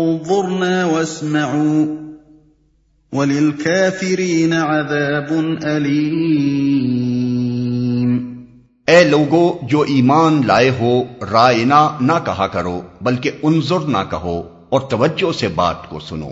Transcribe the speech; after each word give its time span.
انظرنا 0.10 0.86
واسمعوا 0.86 1.86
وللكافرين 3.12 4.54
عذاب 4.54 5.34
اليم 5.64 6.50
اے 8.88 9.04
لوگو، 9.04 9.60
جو 9.64 9.82
ایمان 9.82 10.42
لائے 10.46 10.72
ہو، 10.80 11.04
رائنا 11.32 11.98
نہ 12.02 12.20
کہا 12.26 12.48
کرو، 12.48 12.82
بلکہ 13.02 13.32
انظر 13.44 13.80
نہ 13.80 14.04
کہو 14.12 14.44
اور 14.70 14.82
توجہ 14.82 15.38
سے 15.40 15.48
بات 15.48 15.90
کو 15.90 16.00
سنو۔ 16.00 16.32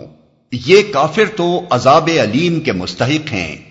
یہ 0.52 0.82
کافر 0.92 1.24
تو 1.36 1.60
عذاب 1.70 2.08
علیم 2.22 2.60
کے 2.60 2.72
مستحق 2.72 3.32
ہیں۔ 3.32 3.67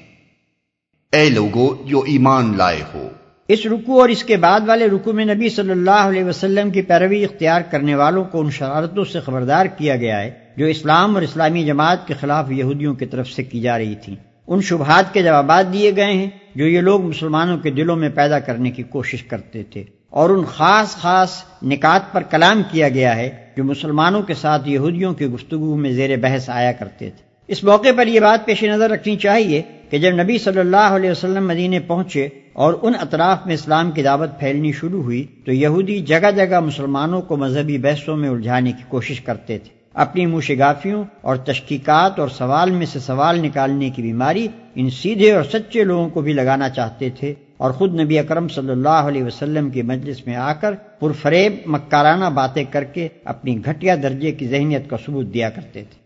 اے 1.11 1.29
لوگو، 1.29 1.75
جو 1.85 1.99
ایمان 1.99 2.57
لائے 2.57 2.81
ہو۔ 2.93 3.09
اس 3.47 3.65
رکو 3.65 4.01
اور 4.01 4.09
اس 4.09 4.23
کے 4.23 4.37
بعد 4.37 4.59
والے 4.65 4.87
رکو 4.87 5.13
میں 5.13 5.25
نبی 5.25 5.49
صلی 5.49 5.71
اللہ 5.71 5.91
علیہ 5.91 6.23
وسلم 6.23 6.69
کی 6.69 6.81
پیروی 6.81 7.23
اختیار 7.23 7.61
کرنے 7.61 7.95
والوں 7.95 8.23
کو 8.23 8.39
ان 8.39 8.51
شرارتوں 8.51 9.05
سے 9.05 9.19
خبردار 9.19 9.65
کیا 9.65 9.95
گیا 9.95 10.21
ہے، 10.21 10.31
جو 10.57 10.65
اسلام 10.65 11.15
اور 11.15 11.23
اسلامی 11.23 11.65
جماعت 11.65 12.07
کے 12.07 12.13
خلاف 12.13 12.51
یہودیوں 12.51 12.95
کی 12.95 13.05
طرف 13.05 13.29
سے 13.29 13.43
کی 13.43 13.59
جا 13.59 13.77
رہی 13.77 13.95
تھی 13.95 14.15
ان 14.47 14.61
شبہات 14.61 15.13
کے 15.13 15.23
جوابات 15.23 15.73
دیے 15.73 15.95
گئے 15.95 16.13
ہیں، 16.13 16.29
جو 16.55 16.67
یہ 16.67 16.81
لوگ 16.81 17.01
مسلمانوں 17.01 17.57
کے 17.57 17.71
دلوں 17.71 17.95
میں 17.95 18.09
پیدا 18.09 18.39
کرنے 18.39 18.71
کی 18.71 18.83
کوشش 18.83 19.23
کرتے 19.23 19.63
تھے۔ 19.63 19.83
اور 20.09 20.29
ان 20.29 20.43
خاص 20.43 20.95
خاص 20.95 21.43
نکات 21.63 22.13
پر 22.13 22.21
کلام 22.21 22.61
کیا 22.71 22.89
گیا 22.89 23.15
ہے، 23.15 23.29
جو 23.57 23.63
مسلمانوں 23.63 24.21
کے 24.21 24.33
ساتھ 24.33 24.69
یہودیوں 24.69 25.13
کی 25.13 25.25
گفتگو 25.25 25.75
میں 25.75 25.91
زیر 25.91 26.17
بحث 26.17 26.49
آیا 26.49 26.71
کرتے 26.71 27.09
تھے۔ 27.09 27.27
اس 27.47 27.63
موقع 27.63 27.89
پر 27.95 28.07
یہ 28.07 28.19
بات 28.19 28.45
پیش 28.45 28.63
نظر 28.63 28.89
رکھنی 28.89 29.15
چاہیے 29.15 29.61
کہ 29.89 29.97
جب 29.97 30.11
نبی 30.11 30.37
صلی 30.37 30.59
اللہ 30.59 30.95
علیہ 30.95 31.11
وسلم 31.11 31.47
مدینے 31.47 31.79
پہنچے 31.79 32.29
اور 32.53 32.73
ان 32.81 32.93
اطراف 33.01 33.45
میں 33.45 33.53
اسلام 33.53 33.91
کی 33.91 34.03
دعوت 34.03 34.39
پھیلنی 34.39 34.71
شروع 34.71 35.03
ہوئی 35.03 35.25
تو 35.45 35.51
یہودی 35.51 35.99
جگہ 35.99 36.31
جگہ 36.35 36.59
مسلمانوں 36.59 37.21
کو 37.21 37.37
مذہبی 37.37 37.77
بحثوں 37.77 38.17
میں 38.17 38.29
الجھانے 38.29 38.71
کی 38.71 38.83
کوشش 38.87 39.21
کرتے 39.21 39.57
تھے۔ 39.57 39.77
اپنی 39.93 40.25
موشگافیوں 40.25 41.03
اور 41.21 41.35
تشکیقات 41.35 42.19
اور 42.19 42.27
سوال 42.27 42.71
میں 42.71 42.85
سے 42.85 42.99
سوال 42.99 43.39
نکالنے 43.39 43.89
کی 43.89 44.01
بیماری 44.01 44.47
ان 44.75 44.89
سیدھے 44.89 45.31
اور 45.31 45.43
سچے 45.43 45.83
لوگوں 45.83 46.09
کو 46.09 46.21
بھی 46.21 46.33
لگانا 46.33 46.69
چاہتے 46.69 47.09
تھے 47.09 47.33
اور 47.57 47.71
خود 47.71 47.99
نبی 47.99 48.19
اکرم 48.19 48.47
صلی 48.47 48.69
اللہ 48.69 48.89
علیہ 48.89 49.23
وسلم 49.23 49.69
کی 49.69 49.81
مجلس 49.81 50.27
میں 50.27 50.35
آ 50.35 50.53
کر 50.53 50.73
پرفریب، 50.99 51.53
مکارانہ 51.65 52.25
باتیں 52.25 52.63
کر 52.71 52.83
کے 52.83 53.07
اپنی 53.25 53.65
گھٹیا 53.65 53.95
درجے 54.03 54.31
کی 54.31 54.47
ذہنیت 54.47 54.89
کا 54.89 54.97
ثبوت 55.05 55.33
دیا 55.33 55.49
کرتے 55.49 55.83
تھے۔ 55.83 55.99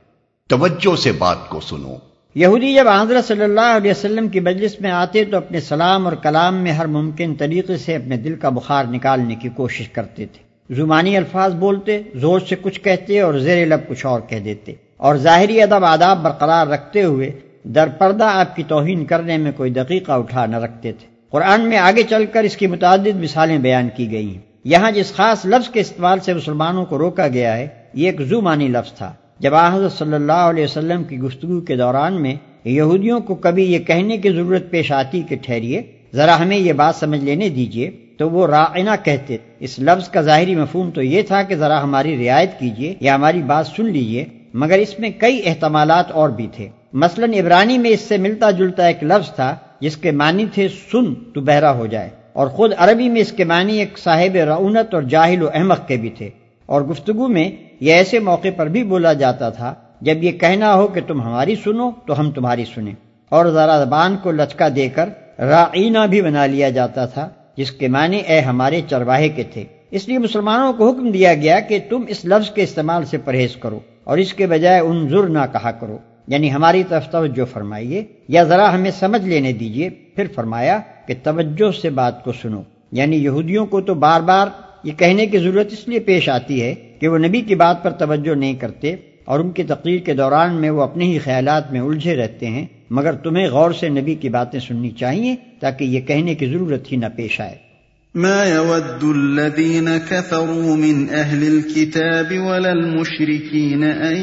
توجہ 0.47 0.95
سے 0.95 1.11
بات 1.11 1.49
کو 1.49 1.59
سنو۔ 1.59 2.10
یہودی 2.35 2.73
جب 2.73 2.87
حضرت 2.87 3.25
صلی 3.25 3.43
اللہ 3.43 3.77
علیہ 3.77 3.91
وسلم 3.91 4.27
کی 4.27 4.39
مجلس 4.39 4.81
میں 4.81 4.91
آتے 4.91 5.23
تو 5.25 5.37
اپنے 5.37 5.59
سلام 5.59 6.05
اور 6.05 6.13
کلام 6.13 6.55
میں 6.55 6.71
ہر 6.71 6.85
ممکن 6.85 7.35
طریقے 7.35 7.77
سے 7.77 7.95
اپنے 7.95 8.17
دل 8.17 8.35
کا 8.35 8.49
بخار 8.49 8.85
نکالنے 8.85 9.35
کی 9.35 9.49
کوشش 9.49 9.89
کرتے 9.89 10.25
تھے۔ 10.25 10.73
زمانی 10.75 11.17
الفاظ 11.17 11.53
بولتے، 11.53 12.01
زور 12.15 12.39
سے 12.39 12.55
کچھ 12.61 12.81
کہتے 12.81 13.21
اور 13.21 13.33
زیر 13.33 13.65
لب 13.65 13.79
کچھ 13.87 14.05
اور 14.05 14.21
کہہ 14.27 14.37
دیتے۔ 14.37 14.73
اور 14.97 15.15
ظاہری 15.15 15.61
ادب، 15.61 15.85
آداب 15.85 16.17
برقرار 16.21 16.67
رکھتے 16.67 17.03
ہوئے 17.03 17.31
در 17.63 17.87
پردہ 17.87 18.23
آپ 18.23 18.55
کی 18.55 18.63
توہین 18.63 19.05
کرنے 19.05 19.37
میں 19.37 19.51
کوئی 19.57 19.71
دقیقہ 19.71 20.11
اٹھا 20.11 20.45
نہ 20.45 20.55
رکھتے 20.55 20.91
تھے۔ 20.91 21.07
قرآن 21.29 21.61
میں 21.61 21.77
آگے 21.77 22.03
چل 22.03 22.25
کر 22.25 22.43
اس 22.43 22.57
کی 22.57 22.67
متعدد 22.67 23.15
مثالیں 23.15 23.57
بیان 23.57 23.89
کی 23.95 24.11
گئی 24.11 24.33
ہیں۔ 24.33 24.41
یہاں 24.63 24.91
جس 24.91 25.13
خاص 25.13 25.45
لفظ 25.45 25.69
کے 25.69 25.79
استعمال 25.79 26.19
سے 26.19 26.33
مسلمانوں 26.33 26.85
کو 26.85 26.97
روکا 26.97 27.27
گیا 27.27 27.57
ہے، 27.57 27.67
یہ 27.93 28.05
ایک 28.05 28.21
زمانی 28.21 28.67
لفظ 28.67 28.93
تھا۔ 28.93 29.13
جب 29.41 29.55
حضرت 29.55 29.91
صلی 29.91 30.13
اللہ 30.13 30.41
علیہ 30.49 30.63
وسلم 30.63 31.03
کی 31.03 31.17
گفتگو 31.19 31.59
کے 31.61 31.75
دوران 31.75 32.21
میں 32.21 32.33
یہودیوں 32.65 33.19
کو 33.19 33.35
کبھی 33.35 33.63
یہ 33.71 33.79
کہنے 33.79 34.17
کی 34.17 34.29
ضرورت 34.29 34.69
پیش 34.69 34.91
آتی 34.91 35.21
کہ 35.29 35.35
ٹھہریے، 35.41 35.81
ذرا 36.13 36.39
ہمیں 36.39 36.57
یہ 36.57 36.73
بات 36.73 36.95
سمجھ 36.95 37.23
لینے 37.23 37.47
دیجیے 37.49 37.89
تو 38.17 38.29
وہ 38.29 38.45
رائنا 38.47 38.95
کہتے، 38.95 39.37
اس 39.59 39.77
لفظ 39.79 40.09
کا 40.09 40.21
ظاہری 40.21 40.55
مفہوم 40.55 40.89
تو 40.91 41.01
یہ 41.03 41.21
تھا 41.21 41.41
کہ 41.43 41.55
ذرا 41.55 41.81
ہماری 41.83 42.15
رعایت 42.17 42.59
کیجیے 42.59 42.93
یا 42.99 43.15
ہماری 43.15 43.41
بات 43.43 43.67
سن 43.67 43.89
لیجیے 43.91 44.25
مگر 44.53 44.77
اس 44.77 44.93
میں 44.99 45.09
کئی 45.17 45.41
احتمالات 45.45 46.11
اور 46.11 46.29
بھی 46.29 46.47
تھے۔ 46.55 46.67
مثلا 47.03 47.27
عبرانی 47.39 47.77
میں 47.77 47.91
اس 47.91 48.01
سے 48.01 48.17
ملتا 48.17 48.51
جلتا 48.51 48.87
ایک 48.87 49.03
لفظ 49.03 49.33
تھا 49.35 49.55
جس 49.81 49.97
کے 49.97 50.11
معنی 50.11 50.45
تھے 50.53 50.67
سن 50.91 51.13
تو 51.33 51.41
بہرا 51.41 51.71
ہو 51.77 51.85
جائے، 51.85 52.09
اور 52.33 52.47
خود 52.47 52.71
عربی 52.77 53.09
میں 53.09 53.21
اس 53.21 53.31
کے 53.31 53.43
معنی 53.43 53.77
ایک 53.79 53.97
صاحب 53.99 54.35
رعونت 54.47 54.93
اور 54.93 55.03
جاہل 55.13 55.43
و 55.43 55.49
احمق 55.53 55.87
کے 55.87 55.97
بھی 55.97 56.09
تھے۔ 56.17 56.29
اور 56.69 56.81
گفتگو 56.81 57.27
میں 57.27 57.49
یہ 57.81 57.93
ایسے 57.93 58.19
موقع 58.19 58.47
پر 58.55 58.65
بھی 58.65 58.83
بولا 58.83 59.13
جاتا 59.13 59.49
تھا، 59.49 59.73
جب 60.01 60.23
یہ 60.23 60.31
کہنا 60.31 60.75
ہو 60.75 60.87
کہ 60.87 61.01
تم 61.07 61.21
ہماری 61.21 61.55
سنو 61.55 61.91
تو 62.07 62.19
ہم 62.19 62.31
تمہاری 62.31 62.65
سنیں۔ 62.75 62.93
اور 63.29 63.45
ذرا 63.45 63.83
زبان 63.83 64.17
کو 64.23 64.31
لچکا 64.31 64.67
دے 64.75 64.89
کر 64.89 65.09
رائنا 65.39 66.05
بھی 66.05 66.21
بنا 66.21 66.45
لیا 66.45 66.69
جاتا 66.69 67.05
تھا، 67.05 67.29
جس 67.57 67.71
کے 67.71 67.87
معنی 67.87 68.17
اے 68.17 68.39
ہمارے 68.39 68.81
چرواہے 68.89 69.29
کے 69.29 69.43
تھے۔ 69.43 69.63
اس 69.91 70.07
لیے 70.07 70.17
مسلمانوں 70.17 70.73
کو 70.73 70.89
حکم 70.89 71.11
دیا 71.11 71.33
گیا 71.33 71.59
کہ 71.59 71.79
تم 71.89 72.01
اس 72.07 72.25
لفظ 72.25 72.49
کے 72.49 72.63
استعمال 72.63 73.05
سے 73.05 73.17
پرہیز 73.17 73.55
کرو 73.55 73.79
اور 74.03 74.17
اس 74.17 74.33
کے 74.33 74.47
بجائے 74.47 74.79
ان 74.79 75.07
ضرور 75.09 75.27
نہ 75.27 75.39
کہا 75.51 75.71
کرو۔ 75.71 75.97
یعنی 76.27 76.53
ہماری 76.53 76.83
طرف 76.83 77.09
توجہ 77.09 77.45
فرمائیے 77.45 78.05
یا 78.27 78.43
ذرا 78.43 78.73
ہمیں 78.73 78.91
سمجھ 78.91 79.27
لینے 79.27 79.53
دیجیے 79.53 79.89
پھر 79.89 80.25
فرمایا 80.35 80.79
کہ 81.05 81.13
توجہ 81.23 81.81
سے 81.81 81.89
بات 81.89 82.23
کو 82.23 82.31
سنو۔ 82.31 82.61
یعنی 82.91 83.17
یہودیوں 83.17 83.65
کو 83.65 83.81
تو 83.81 83.93
بار 83.93 84.21
بار 84.21 84.47
یہ 84.83 84.91
کہنے 84.97 85.25
کی 85.25 85.37
ضرورت 85.37 85.73
اس 85.73 85.87
لیے 85.87 85.99
پیش 85.99 86.29
آتی 86.29 86.61
ہے 86.61 86.75
کہ 86.99 87.07
وہ 87.07 87.17
نبی 87.17 87.41
کی 87.41 87.55
بات 87.55 87.83
پر 87.83 87.91
توجہ 87.91 88.35
نہیں 88.35 88.53
کرتے 88.53 88.95
اور 89.25 89.39
ان 89.39 89.51
کی 89.51 89.63
تقریر 89.63 89.99
کے 89.99 90.13
دوران 90.13 90.61
میں 90.61 90.69
وہ 90.69 90.81
اپنے 90.81 91.05
ہی 91.05 91.17
خیالات 91.17 91.71
میں 91.71 91.79
الجھے 91.79 92.15
رہتے 92.15 92.45
ہیں، 92.45 92.65
مگر 92.89 93.13
تمہیں 93.13 93.47
غور 93.47 93.71
سے 93.71 93.89
نبی 93.89 94.15
کی 94.15 94.29
باتیں 94.29 94.59
سننی 94.59 94.89
چاہیے 94.89 95.35
تاکہ 95.59 95.83
یہ 95.83 95.99
کہنے 95.99 96.35
کی 96.35 96.45
ضرورت 96.45 96.91
ہی 96.91 96.97
نہ 96.97 97.05
پیش 97.15 97.41
آئے۔ 97.41 97.71
ما 98.15 98.43
يود 98.45 99.03
الذين 99.03 99.87
كفروا 100.09 100.75
من 100.75 101.09
أهل 101.09 101.43
الكتاب 101.47 102.31
ولا 102.31 102.71
المشركين 102.71 103.83
أن 103.83 104.17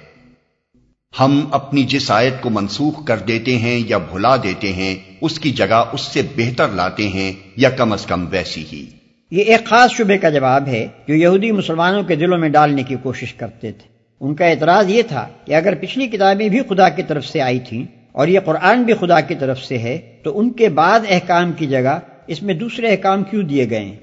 ہم 1.19 1.47
اپنی 1.51 1.83
جس 1.83 2.11
آیت 2.11 2.41
کو 2.41 2.49
منسوخ 2.49 3.05
کر 3.05 3.17
دیتے 3.17 3.57
ہیں 3.57 3.83
یا 3.87 3.97
بھلا 3.97 4.35
دیتے 4.35 4.73
ہیں، 4.73 4.95
اس 5.21 5.39
کی 5.39 5.51
جگہ 5.51 5.83
اس 5.91 6.01
سے 6.01 6.21
بہتر 6.35 6.67
لاتے 6.69 7.07
ہیں 7.07 7.33
یا 7.55 7.69
کم 7.69 7.91
از 7.91 8.05
کم 8.05 8.27
ویسی 8.31 8.65
ہی۔ 8.73 8.85
یہ 9.31 9.43
ایک 9.43 9.65
خاص 9.65 9.91
شبے 9.91 10.17
کا 10.17 10.29
جواب 10.29 10.67
ہے 10.67 10.87
جو 11.07 11.15
یہودی 11.15 11.51
مسلمانوں 11.51 12.03
کے 12.03 12.15
دلوں 12.15 12.37
میں 12.37 12.49
ڈالنے 12.49 12.83
کی 12.83 12.95
کوشش 13.03 13.33
کرتے 13.33 13.71
تھے۔ 13.71 13.87
ان 14.21 14.35
کا 14.35 14.45
اعتراض 14.45 14.89
یہ 14.89 15.01
تھا 15.01 15.27
کہ 15.45 15.55
اگر 15.55 15.75
پچھلی 15.75 16.07
کتابیں 16.07 16.49
بھی 16.49 16.59
خدا 16.69 16.89
کی 16.89 17.03
طرف 17.03 17.25
سے 17.25 17.41
آئی 17.41 17.59
تھیں 17.59 18.04
اور 18.15 18.27
یہ 18.27 18.39
قرآن 18.39 18.83
بھی 18.83 18.93
خدا 18.93 19.19
کی 19.19 19.35
طرف 19.35 19.59
سے 19.59 19.77
ہے، 19.77 19.97
تو 20.23 20.39
ان 20.39 20.51
کے 20.51 20.69
بعد 20.69 20.99
احکام 21.09 21.51
کی 21.51 21.67
جگہ 21.67 21.99
اس 22.27 22.43
میں 22.43 22.53
دوسرے 22.53 22.87
احکام 22.87 23.23
کیوں 23.23 23.43
دیے 23.43 23.69
گئے؟ 23.69 23.79
ہیں 23.79 23.95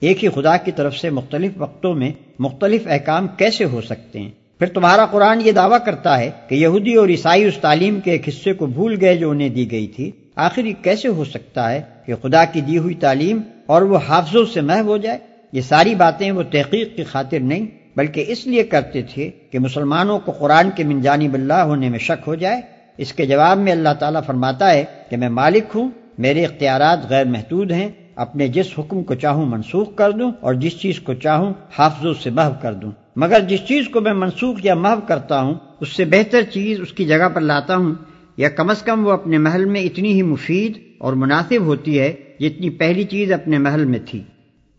ایک 0.00 0.24
ہی 0.24 0.28
خدا 0.28 0.56
کی 0.56 0.72
طرف 0.72 0.96
سے 0.96 1.10
مختلف 1.10 1.52
وقتوں 1.56 1.94
میں 1.94 2.10
مختلف 2.38 2.82
احکام 2.86 3.26
کیسے 3.36 3.64
ہو 3.64 3.80
سکتے 3.80 4.20
ہیں؟ 4.20 4.30
پھر 4.58 4.66
تمہارا 4.66 5.06
قرآن 5.06 5.40
یہ 5.44 5.52
دعویٰ 5.52 5.78
کرتا 5.84 6.18
ہے 6.18 6.30
کہ 6.48 6.54
یہودی 6.54 6.94
اور 6.94 7.08
عیسائی 7.08 7.44
اس 7.44 7.58
تعلیم 7.60 8.00
کے 8.00 8.10
ایک 8.10 8.28
حصے 8.28 8.52
کو 8.52 8.66
بھول 8.66 8.96
گئے 9.00 9.16
جو 9.16 9.30
انہیں 9.30 9.48
دی 9.48 9.70
گئی 9.70 9.86
تھی۔ 9.86 10.10
آخر 10.36 10.64
یہ 10.64 10.72
کیسے 10.82 11.08
ہو 11.08 11.24
سکتا 11.24 11.72
ہے 11.72 11.82
کہ 12.06 12.14
خدا 12.22 12.44
کی 12.44 12.60
دی 12.60 12.78
ہوئی 12.78 12.94
تعلیم 12.94 13.40
اور 13.66 13.82
وہ 13.82 13.98
حافظوں 14.08 14.44
سے 14.44 14.60
محو 14.60 14.86
ہو 14.86 14.96
جائے؟ 14.96 15.18
یہ 15.52 15.60
ساری 15.60 15.94
باتیں 15.94 16.30
وہ 16.30 16.42
تحقیق 16.42 16.96
کی 16.96 17.04
خاطر 17.04 17.40
نہیں، 17.40 17.66
بلکہ 17.96 18.24
اس 18.28 18.46
لیے 18.46 18.62
کرتے 18.62 19.02
تھے 19.02 19.30
کہ 19.50 19.58
مسلمانوں 19.58 20.18
کو 20.18 20.32
قرآن 20.32 20.70
کے 20.70 20.84
من 20.84 21.00
جانب 21.00 21.34
اللہ 21.34 21.54
ہونے 21.54 21.88
میں 21.88 21.98
شک 21.98 22.28
ہو 22.28 22.34
جائے 22.34 22.60
اس 23.00 23.12
کے 23.12 23.26
جواب 23.26 23.58
میں 23.58 23.72
اللہ 23.72 23.94
تعالیٰ 23.98 24.20
فرماتا 24.26 24.70
ہے 24.70 24.84
کہ 25.10 25.16
میں 25.16 25.28
مالک 25.28 25.64
ہوں، 25.74 25.90
میرے 26.18 26.44
اختیارات 26.44 27.10
غیر 27.10 27.26
محدود 27.26 27.70
ہیں، 27.70 27.90
اپنے 28.16 28.48
جس 28.48 28.66
حکم 28.78 29.02
کو 29.02 29.14
چاہوں 29.14 29.46
منسوخ 29.46 29.94
کر 29.94 30.10
دوں 30.10 30.32
اور 30.40 30.54
جس 30.54 30.80
چیز 30.80 31.00
کو 31.00 31.14
چاہوں 31.14 31.52
حافظوں 31.78 32.14
سے 32.14 32.30
محو 32.30 32.52
کر 32.62 32.74
دوں۔ 32.74 32.90
مگر 33.16 33.40
جس 33.40 33.60
چیز 33.68 33.88
کو 33.88 34.00
میں 34.00 34.12
منسوخ 34.12 34.58
یا 34.62 34.74
محو 34.74 35.00
کرتا 35.08 35.40
ہوں، 35.40 35.54
اس 35.80 35.96
سے 35.96 36.04
بہتر 36.04 36.42
چیز 36.42 36.80
اس 36.80 36.92
کی 36.92 37.04
جگہ 37.04 37.28
پر 37.34 37.40
لاتا 37.40 37.76
ہوں، 37.76 37.94
یا 38.36 38.48
کم 38.48 38.70
از 38.70 38.82
کم 38.82 39.06
وہ 39.06 39.12
اپنے 39.12 39.38
محل 39.38 39.64
میں 39.64 39.80
اتنی 39.80 40.12
ہی 40.12 40.22
مفید 40.22 40.78
اور 40.98 41.12
مناسب 41.12 41.60
ہوتی 41.60 41.98
ہے 42.00 42.12
جتنی 42.40 42.70
پہلی 42.70 43.04
چیز 43.04 43.32
اپنے 43.32 43.58
محل 43.58 43.84
میں 43.84 43.98
تھی۔ 44.06 44.22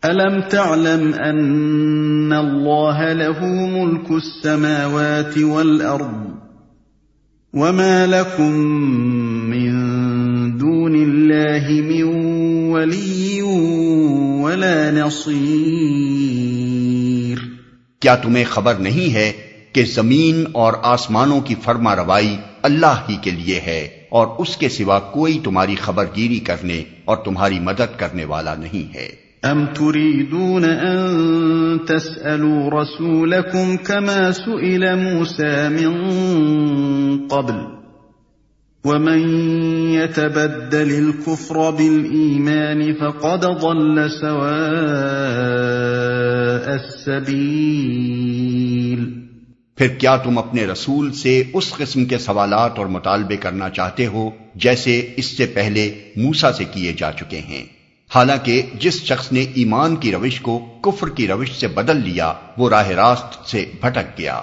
أَلَمْ 0.07 0.41
تَعْلَمْ 0.50 1.29
أَنَّ 1.29 2.35
اللَّهَ 2.35 3.13
لَهُ 3.13 3.47
مُلْكُ 3.71 4.13
السَّمَاوَاتِ 4.13 5.44
وَالْأَرْضِ 5.44 6.50
وَمَا 7.53 8.06
لَكُم 8.07 8.51
مِّن 9.50 9.71
دُونِ 10.57 10.94
اللَّهِ 10.95 11.81
مِن 11.81 12.03
ولی 12.71 13.42
ولا 14.42 14.92
نصیر 14.92 16.12
کیا 18.01 18.15
تمہیں 18.15 18.44
خبر 18.44 18.75
نہیں 18.75 19.13
ہے 19.13 19.31
کہ 19.74 19.83
زمین 19.86 20.45
اور 20.53 20.74
آسمانوں 20.83 21.42
کی 21.42 21.56
فرما 21.63 21.95
روائی 21.95 22.36
اللہ 22.62 23.03
ہی 23.09 23.15
کے 23.21 23.31
لیے 23.31 23.59
ہے 23.59 23.81
اور 24.09 24.27
اس 24.38 24.57
کے 24.57 24.69
سوا 24.69 25.00
کوئی 25.00 25.39
تمہاری 25.44 25.75
خبر 25.75 26.06
گیری 26.15 26.39
کرنے 26.39 26.83
اور 27.06 27.18
تمہاری 27.18 27.59
مدد 27.59 28.00
کرنے 28.00 28.25
والا 28.25 28.56
نہیں 28.56 28.95
ہے؟ 28.95 29.20
ام 29.43 29.65
تريدون 29.65 30.65
ان 30.65 31.79
تسألوا 31.88 32.81
رسولكم 32.81 33.77
كما 33.77 34.31
سئل 34.31 34.95
موسى 34.95 35.69
من 35.69 37.27
قبل 37.27 37.67
ومن 38.85 39.19
يتبدل 39.93 40.91
الكفر 40.91 41.71
فقد 43.01 43.45
ضل 43.45 44.11
سواء 44.11 44.41
السبيل 46.75 47.81
پھر 49.77 49.88
کیا 49.88 50.15
تم 50.17 50.38
اپنے 50.38 50.65
رسول 50.65 51.11
سے 51.13 51.43
اس 51.53 51.73
قسم 51.73 52.05
کے 52.05 52.17
سوالات 52.17 52.73
اور 52.77 52.88
مطالبے 52.88 53.38
کرنا 53.38 53.69
چاہتے 53.69 54.05
ہو 54.07 54.29
جیسے 54.55 54.93
اس 55.17 55.38
سے 55.38 55.45
پہلے 55.53 55.91
موسا 56.17 56.51
سے 56.53 56.63
کیے 56.73 56.91
جا 56.97 57.11
چکے 57.11 57.39
ہیں؟ 57.39 57.80
حالانکہ 58.15 58.61
جس 58.73 59.03
شخص 59.03 59.31
نے 59.31 59.45
ایمان 59.53 59.95
کی 59.95 60.11
روش 60.11 60.41
کو 60.41 60.59
کفر 60.59 61.09
کی 61.09 61.27
روش 61.27 61.51
سے 61.51 61.67
بدل 61.67 61.97
لیا، 61.97 62.33
وہ 62.57 62.69
راہ 62.69 62.87
راست 62.87 63.49
سے 63.49 63.65
بھٹک 63.81 64.19
گیا۔ 64.19 64.41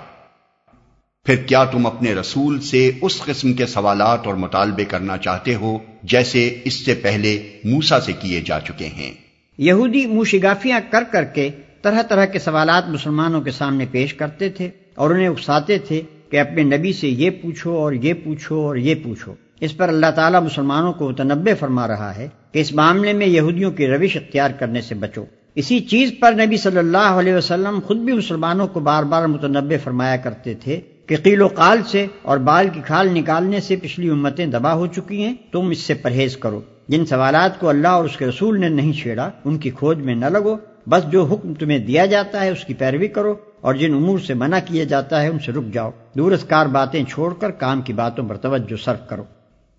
پھر 1.24 1.36
کیا 1.36 1.64
تم 1.64 1.86
اپنے 1.86 2.14
رسول 2.14 2.60
سے 2.60 2.90
اس 3.02 3.22
قسم 3.24 3.52
کے 3.52 3.66
سوالات 3.66 4.26
اور 4.26 4.34
مطالبے 4.34 4.84
کرنا 4.84 5.16
چاہتے 5.16 5.54
ہو 5.54 5.78
جیسے 6.02 6.58
اس 6.64 6.84
سے 6.84 6.94
پہلے 6.94 7.58
موسا 7.64 8.00
سے 8.00 8.12
کیے 8.12 8.40
جا 8.40 8.60
چکے 8.60 8.86
ہیں؟ 8.86 9.12
یہودی 9.58 10.06
موشگافیاں 10.06 10.80
کر 10.90 11.04
کر 11.12 11.24
کے 11.24 11.50
طرح 11.82 12.02
طرح 12.02 12.24
کے 12.24 12.38
سوالات 12.38 12.88
مسلمانوں 12.88 13.40
کے 13.40 13.50
سامنے 13.50 13.86
پیش 13.90 14.14
کرتے 14.14 14.48
تھے 14.48 14.70
اور 14.94 15.10
انہیں 15.10 15.28
اکساتے 15.28 15.78
تھے 15.78 16.02
کہ 16.30 16.40
اپنے 16.40 16.62
نبی 16.62 16.92
سے 16.92 17.08
یہ 17.08 17.30
پوچھو 17.30 17.78
اور 17.78 17.92
یہ 17.92 18.14
پوچھو 18.14 18.66
اور 18.66 18.76
یہ 18.76 18.94
پوچھو۔ 18.94 19.34
اس 19.60 19.76
پر 19.76 19.88
اللہ 19.88 20.10
تعالیٰ 20.16 20.42
مسلمانوں 20.42 20.92
کو 20.92 21.10
متنبع 21.10 21.54
فرما 21.60 21.88
رہا 21.88 22.16
ہے۔ 22.16 22.28
کہ 22.52 22.58
اس 22.58 22.72
معاملے 22.72 23.12
میں 23.12 23.26
یہودیوں 23.26 23.70
کی 23.70 23.86
روش 23.86 24.16
اختیار 24.16 24.50
کرنے 24.50 24.80
سے 24.80 24.94
بچو۔ 24.94 25.24
اسی 25.54 25.80
چیز 25.80 26.12
پر 26.20 26.32
نبی 26.32 26.56
صلی 26.56 26.78
اللہ 26.78 26.96
علیہ 26.98 27.34
وسلم 27.34 27.78
خود 27.86 27.96
بھی 27.96 28.12
مسلمانوں 28.12 28.66
کو 28.66 28.80
بار 28.80 29.02
بار 29.02 29.26
متنبع 29.26 29.76
فرمایا 29.84 30.16
کرتے 30.16 30.54
تھے 30.54 30.80
کہ 31.06 31.16
قیل 31.22 31.42
و 31.42 31.46
قال 31.46 31.78
سے 31.82 32.06
اور 32.22 32.38
بال 32.38 32.68
کی 32.68 32.80
کھال 32.86 33.08
نکالنے 33.12 33.60
سے 33.60 33.76
پچھلی 33.76 34.10
امتیں 34.10 34.46
دبا 34.46 34.74
ہو 34.74 34.86
چکی 34.86 35.22
ہیں، 35.22 35.34
تم 35.52 35.68
اس 35.68 35.78
سے 35.78 35.94
پرہیز 35.94 36.36
کرو۔ 36.36 36.60
جن 36.88 37.06
سوالات 37.06 37.60
کو 37.60 37.68
اللہ 37.68 37.88
اور 37.88 38.04
اس 38.04 38.16
کے 38.16 38.26
رسول 38.26 38.60
نے 38.60 38.68
نہیں 38.68 38.92
چھیڑا، 38.92 39.30
ان 39.44 39.58
کی 39.58 39.70
کھوج 39.70 39.98
میں 39.98 40.14
نہ 40.14 40.26
لگو۔ 40.26 40.56
بس 40.86 41.12
جو 41.12 41.24
حکم 41.24 41.54
تمہیں 41.54 41.78
دیا 41.78 42.06
جاتا 42.06 42.44
ہے، 42.44 42.50
اس 42.50 42.64
کی 42.64 42.74
پیروی 42.74 43.08
کرو 43.08 43.34
اور 43.60 43.74
جن 43.74 43.94
امور 43.94 44.18
سے 44.18 44.34
منع 44.34 44.58
کیا 44.64 44.84
جاتا 44.84 45.22
ہے، 45.22 45.28
ان 45.28 45.38
سے 45.38 45.52
رک 45.52 45.64
جاؤ۔ 45.72 45.90
دورسکار 46.16 46.66
باتیں 46.66 47.04
چھوڑ 47.04 47.34
کر 47.34 47.50
کام 47.50 47.82
کی 47.82 47.92
باتوں 47.92 48.28
پر 48.28 48.36
توجہ 48.36 48.84
صرف 48.84 49.08
کرو۔ 49.08 49.22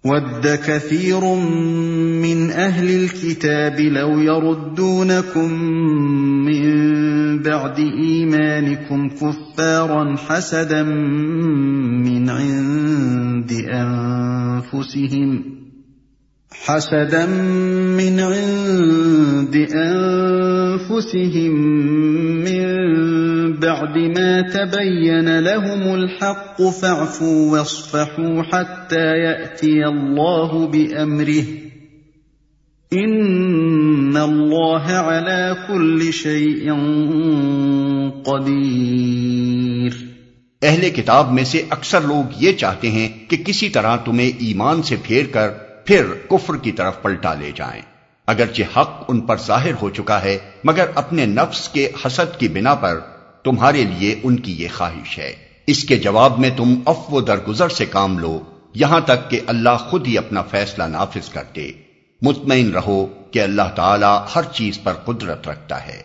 ود 0.05 0.47
كثير 0.47 1.35
من 2.21 2.51
أهل 2.51 2.89
الكتاب 3.03 3.79
لو 3.79 4.19
يردونكم 4.19 5.53
من 6.45 6.63
بعد 7.43 7.79
إيمانكم 7.79 9.09
كفارا 9.09 10.15
حسدا 10.15 10.83
من 12.03 12.29
عند 12.29 13.51
أنفسهم 13.71 15.43
حسدا 16.51 17.25
من 17.97 18.19
عند 18.19 19.55
أنفسهم 19.75 21.51
من 22.43 22.65
بعد 23.61 23.97
ما 23.97 24.41
تبين 24.53 25.25
لهم 25.25 25.91
الحق 25.91 26.61
فاعفوا 26.79 27.51
واصفحوا 27.51 28.41
حتى 28.53 29.17
يأتي 29.17 29.83
الله 29.83 30.65
بأمره. 30.65 31.55
إن 32.95 34.17
الله 34.17 34.91
على 34.91 35.53
كل 35.67 36.11
شيء 36.11 36.71
قدير. 38.23 39.89
اہل 40.61 40.89
کتاب 40.89 41.33
میں 41.33 41.43
سے 41.43 41.63
اکثر 41.69 42.01
لوگ 42.01 42.23
یہ 42.37 42.51
چاہتے 42.51 42.91
ہیں 42.91 43.29
کہ 43.29 43.37
کسی 43.37 43.69
طرح 43.69 43.95
تمہیں 43.95 44.27
ایمان 44.27 44.83
سے 44.83 44.95
پھیر 45.03 45.25
کر 45.31 45.49
پھر 45.85 46.03
کفر 46.29 46.55
کی 46.55 46.71
طرف 46.71 47.01
پلٹا 47.01 47.33
لے 47.33 47.51
جائیں۔ 47.55 47.81
اگرچہ 48.27 48.79
حق 48.79 49.03
ان 49.07 49.21
پر 49.21 49.37
ظاہر 49.37 49.71
ہو 49.81 49.89
چکا 49.89 50.23
ہے، 50.23 50.37
مگر 50.63 50.85
اپنے 50.95 51.25
نفس 51.25 51.69
کے 51.69 51.89
حسد 52.05 52.39
کی 52.39 52.47
بنا 52.47 52.75
پر 52.75 52.99
تمہارے 53.43 53.83
لیے 53.83 54.19
ان 54.23 54.37
کی 54.37 54.63
یہ 54.63 54.67
خواہش 54.77 55.19
ہے۔ 55.19 55.35
اس 55.67 55.83
کے 55.83 55.95
جواب 55.95 56.39
میں 56.39 56.49
تم 56.57 56.79
افو 56.85 57.21
درگزر 57.21 57.69
سے 57.69 57.85
کام 57.85 58.19
لو، 58.19 58.39
یہاں 58.75 58.99
تک 58.99 59.29
کہ 59.29 59.39
اللہ 59.47 59.77
خود 59.79 60.07
ہی 60.07 60.17
اپنا 60.17 60.41
فیصلہ 60.41 60.83
نافذ 60.83 61.29
کر 61.29 61.43
دے 61.55 61.71
مطمئن 62.21 62.71
رہو 62.71 63.05
کہ 63.31 63.41
اللہ 63.41 63.61
تعالی 63.75 64.17
ہر 64.35 64.41
چیز 64.53 64.79
پر 64.83 64.93
قدرت 64.93 65.47
رکھتا 65.47 65.87
ہے۔ 65.87 66.03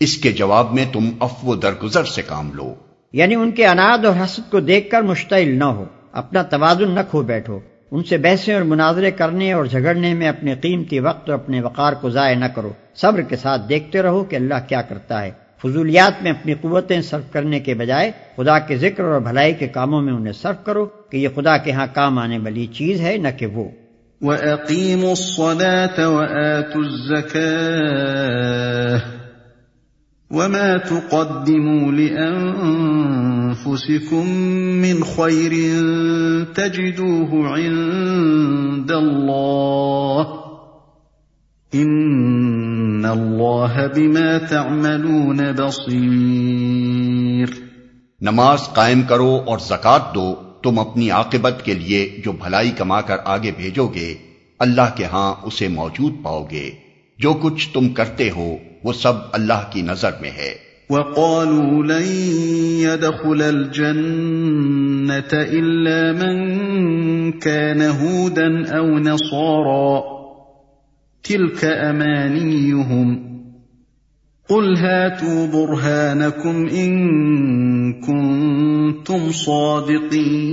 اس 0.00 0.18
کے 0.18 0.32
جواب 0.32 0.74
میں 0.74 0.84
تم 0.92 1.10
افو 1.20 1.54
درگزر 1.54 2.04
سے 2.04 2.22
کام 2.22 2.50
لو۔ 2.54 2.74
یعنی 3.12 3.34
ان 3.34 3.50
کے 3.50 3.66
اناد 3.66 4.04
اور 4.04 4.24
حسد 4.24 4.50
کو 4.50 4.60
دیکھ 4.60 4.90
کر 4.90 5.02
مشتعل 5.02 5.58
نہ 5.58 5.64
ہو، 5.64 5.84
اپنا 6.12 6.42
توازن 6.42 6.90
نہ 6.90 7.00
کھو 7.10 7.22
بیٹھو۔ 7.22 7.58
ان 7.90 8.04
سے 8.04 8.18
بحثیں 8.18 8.54
اور 8.54 8.62
مناظرے 8.62 9.10
کرنے 9.10 9.52
اور 9.52 9.64
جھگڑنے 9.64 10.14
میں 10.14 10.28
اپنے 10.28 10.54
قیمتی 10.54 10.98
وقت 10.98 11.30
اور 11.30 11.38
اپنے 11.38 11.60
وقار 11.60 11.92
کو 11.92 12.10
ضائع 12.10 12.36
نہ 12.36 12.44
کرو۔ 12.44 12.72
صبر 12.94 13.20
کے 13.20 13.36
ساتھ 13.36 13.68
دیکھتے 13.68 14.02
رہو 14.02 14.24
کہ 14.24 14.36
اللہ 14.36 14.54
کیا 14.68 14.82
کرتا 14.82 15.22
ہے۔ 15.22 15.41
فضولیات 15.62 16.22
میں 16.22 16.30
اپنی 16.30 16.54
قوتیں 16.54 17.00
صرف 17.00 17.32
کرنے 17.32 17.60
کے 17.60 17.74
بجائے 17.74 18.10
خدا 18.36 18.58
کے 18.58 18.76
ذکر 18.76 19.04
اور 19.04 19.20
بھلائی 19.20 19.54
کے 19.54 19.68
کاموں 19.68 20.02
میں 20.02 20.12
انہیں 20.12 20.32
صرف 20.32 20.64
کرو 20.64 20.84
کہ 20.84 21.16
یہ 21.16 21.28
خدا 21.34 21.56
کے 21.56 21.72
ہاں 21.72 21.86
کام 21.94 22.18
آنے 22.18 22.38
والی 22.38 22.66
چیز 22.66 23.00
ہے، 23.00 23.16
نہ 23.16 23.28
کہ 23.38 23.46
وہ۔ 23.46 23.68
وَأَقِيمُوا 24.20 25.10
الصَّلَاةَ 25.10 26.06
وَآتُوا 26.06 26.84
الزَّكَاةَ 26.84 29.22
وما 30.30 30.76
تقدموا 30.76 31.92
لانفسكم 31.92 34.82
من 34.82 35.02
خير 35.02 35.82
تجدوه 36.54 37.48
عند 37.48 38.90
الله 38.90 40.42
ان 43.02 43.18
الله 43.18 43.86
بما 43.94 44.38
تعملون 44.48 45.52
بصير 45.56 47.48
نماز 48.20 48.58
قائم 48.72 49.02
کرو 49.02 49.42
اور 49.46 49.58
زکات 49.58 50.14
دو 50.14 50.34
تم 50.62 50.78
اپنی 50.78 51.10
عاقبت 51.10 51.64
کے 51.64 51.74
لیے 51.74 52.16
جو 52.24 52.32
بھلائی 52.32 52.70
کما 52.70 53.00
کر 53.00 53.16
آگے 53.24 53.50
بھیجو 53.56 53.86
گے 53.86 54.14
اللہ 54.58 54.96
کے 54.96 55.04
ہاں 55.04 55.34
اسے 55.42 55.68
موجود 55.68 56.12
پاؤ 56.22 56.44
گے۔ 56.50 56.70
جو 57.18 57.34
کچھ 57.34 57.68
تم 57.72 57.88
کرتے 57.88 58.30
ہو 58.30 58.56
وہ 58.84 58.92
سب 58.92 59.12
اللہ 59.32 59.70
کی 59.70 59.82
نظر 59.82 60.10
میں 60.20 60.30
ہے۔ 60.30 60.54
وقالوا 60.90 61.84
لن 61.84 62.06
يدخل 62.80 63.42
الجنة 63.42 65.38
إلا 65.50 66.12
من 66.12 66.50
كان 67.30 67.82
هودا 67.82 68.78
أو 68.78 68.98
نصارا 68.98 70.21
تلك 71.28 71.64
أمانيهم 71.64 73.14
قل 74.48 74.76
هاتوا 74.76 75.46
برهانكم 75.46 76.66
إن 76.72 76.92
كنتم 77.92 79.32
صادقين 79.32 80.52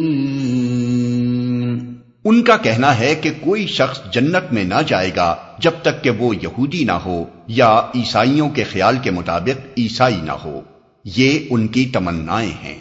ان 2.26 2.42
کا 2.42 2.58
کہنا 2.58 3.00
ہے 3.00 3.16
کہ 3.16 3.30
کوئی 3.40 3.68
شخص 3.68 4.14
جنت 4.14 4.54
میں 4.54 4.64
نہ 4.64 4.82
جائے 4.88 5.12
گا 5.16 5.36
جب 5.60 5.72
تک 5.82 6.04
کہ 6.04 6.10
وہ 6.10 6.36
یہودی 6.36 6.84
نہ 6.84 6.92
ہو 6.92 7.26
یا 7.48 7.82
عیسائیوں 7.96 8.50
کے 8.50 8.64
خیال 8.64 8.98
کے 9.04 9.12
مطابق 9.12 9.80
عیسائی 9.80 10.22
نہ 10.24 10.32
ہو۔ 10.32 10.62
یہ 11.06 11.40
ان 11.50 11.68
کی 11.68 11.86
تمنائیں 11.86 12.64
ہیں۔ 12.64 12.80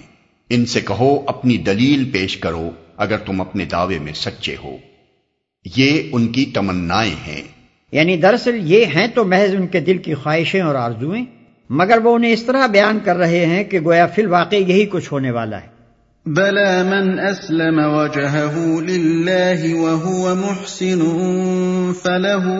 ان 0.50 0.66
سے 0.66 0.80
کہو، 0.80 1.24
اپنی 1.26 1.56
دلیل 1.56 2.10
پیش 2.10 2.36
کرو 2.36 2.70
اگر 2.96 3.18
تم 3.18 3.40
اپنے 3.40 3.64
دعوے 3.64 3.98
میں 3.98 4.12
سچے 4.12 4.56
ہو۔ 4.64 4.76
یہ 5.76 6.02
ان 6.12 6.26
کی 6.26 6.44
تمنائیں 6.44 7.14
ہیں۔ 7.26 7.57
یعنی 7.92 8.16
دراصل 8.16 8.58
یہ 8.62 8.84
ہیں 8.84 9.06
تو 9.14 9.24
محض 9.24 9.54
ان 9.54 9.66
کے 9.66 9.80
دل 9.80 9.98
کی 9.98 10.14
خواہشیں 10.14 10.60
اور 10.60 10.74
آرزویں 10.74 11.24
مگر 11.70 11.98
وہ 12.04 12.14
انہیں 12.14 12.32
اس 12.32 12.42
طرح 12.42 12.66
بیان 12.66 12.98
کر 13.04 13.16
رہے 13.16 13.46
ہیں 13.46 13.64
کہ 13.64 13.80
گویا 13.80 14.06
فی 14.06 14.22
الواقع 14.22 14.56
یہی 14.56 14.86
کچھ 14.86 15.12
ہونے 15.12 15.30
والا 15.30 15.60
ہے۔ 15.60 15.78
بلى 16.26 16.82
من 16.82 17.20
اسلم 17.20 17.78
وجهه 17.78 18.80
لله 18.80 19.74
وهو 19.74 20.34
محسن 20.34 21.02
فله 22.02 22.54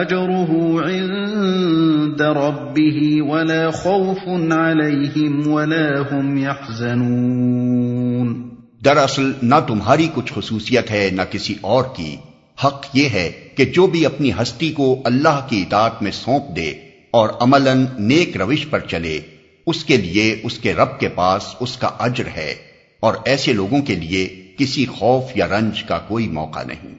اجره 0.00 0.88
عند 0.88 2.20
ربه 2.20 3.20
ولا 3.20 3.70
خوف 3.70 4.52
عليهم 4.52 5.52
ولا 5.52 5.90
هم 6.12 6.38
يحزنون۔ 6.38 8.48
دراصل 8.84 9.32
نہ 9.42 9.54
تمہاری 9.66 10.08
کچھ 10.14 10.32
خصوصیت 10.34 10.90
ہے 10.90 11.08
نہ 11.12 11.22
کسی 11.30 11.54
اور 11.60 11.84
کی۔ 11.96 12.16
حق 12.64 12.86
یہ 12.94 13.08
ہے 13.08 13.48
کہ 13.54 13.64
جو 13.64 13.86
بھی 13.86 14.06
اپنی 14.06 14.32
ہستی 14.32 14.72
کو 14.72 15.02
اللہ 15.04 15.46
کی 15.48 15.60
اطاعت 15.62 16.02
میں 16.02 16.10
سونپ 16.12 16.56
دے 16.56 16.70
اور 17.10 17.28
عملاً 17.40 17.86
نیک 17.98 18.36
روش 18.36 18.66
پر 18.70 18.80
چلے، 18.80 19.20
اس 19.66 19.84
کے 19.84 19.96
لیے 19.96 20.40
اس 20.42 20.58
کے 20.58 20.74
رب 20.74 21.00
کے 21.00 21.08
پاس 21.08 21.42
اس 21.60 21.76
کا 21.76 21.86
اجر 21.98 22.26
ہے 22.36 22.54
اور 23.00 23.14
ایسے 23.24 23.52
لوگوں 23.52 23.82
کے 23.82 23.94
لیے 23.94 24.52
کسی 24.58 24.86
خوف 24.86 25.36
یا 25.36 25.46
رنج 25.46 25.82
کا 25.82 25.98
کوئی 25.98 26.28
موقع 26.28 26.62
نہیں۔ 26.62 26.94